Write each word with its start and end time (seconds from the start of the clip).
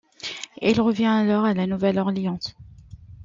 Il 0.63 0.81
revient 0.81 1.05
alors 1.05 1.45
à 1.45 1.53
La 1.53 1.67
Nouvelle-Orléans. 1.67 2.39